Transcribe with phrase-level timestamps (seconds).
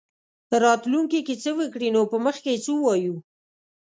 [0.63, 3.15] راتلونکې کې څه وکړي نو په مخ کې څه ووایو.